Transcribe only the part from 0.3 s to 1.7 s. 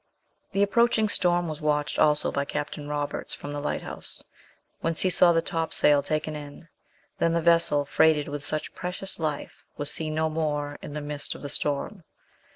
The approaching storm was